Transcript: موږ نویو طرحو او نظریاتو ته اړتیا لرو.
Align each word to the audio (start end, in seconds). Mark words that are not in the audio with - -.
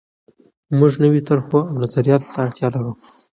موږ 0.77 0.91
نویو 1.03 1.25
طرحو 1.27 1.57
او 1.69 1.75
نظریاتو 1.83 2.27
ته 2.33 2.37
اړتیا 2.45 2.67
لرو. 2.75 2.93